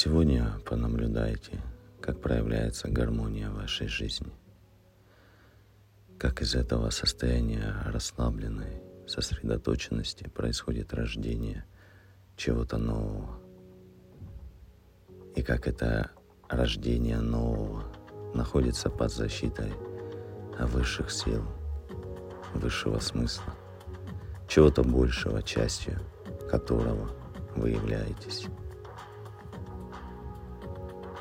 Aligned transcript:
Сегодня 0.00 0.60
понаблюдайте, 0.64 1.60
как 2.00 2.20
проявляется 2.20 2.86
гармония 2.88 3.50
в 3.50 3.56
вашей 3.56 3.88
жизни. 3.88 4.30
Как 6.20 6.40
из 6.40 6.54
этого 6.54 6.90
состояния 6.90 7.74
расслабленной 7.84 8.80
сосредоточенности 9.08 10.28
происходит 10.28 10.94
рождение 10.94 11.64
чего-то 12.36 12.78
нового. 12.78 13.40
И 15.34 15.42
как 15.42 15.66
это 15.66 16.12
рождение 16.48 17.18
нового 17.18 17.82
находится 18.34 18.90
под 18.90 19.12
защитой 19.12 19.72
высших 20.60 21.10
сил, 21.10 21.42
высшего 22.54 23.00
смысла, 23.00 23.52
чего-то 24.46 24.84
большего, 24.84 25.42
частью 25.42 25.98
которого 26.48 27.10
вы 27.56 27.70
являетесь. 27.70 28.46